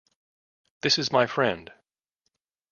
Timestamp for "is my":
0.97-1.27